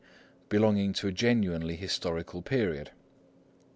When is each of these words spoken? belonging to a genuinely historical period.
belonging 0.49 0.93
to 0.93 1.07
a 1.07 1.11
genuinely 1.11 1.75
historical 1.75 2.41
period. 2.41 2.89